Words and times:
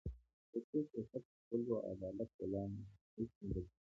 تر 0.49 0.61
څو 0.69 0.79
سیاست 0.91 1.23
پر 1.35 1.39
خلکو 1.47 1.73
او 1.77 1.83
عدالت 1.93 2.29
ولاړ 2.39 2.67
نه 2.77 2.83
شي، 2.99 3.09
هیڅ 3.17 3.31
نه 3.37 3.41
بدلېږي. 3.49 3.75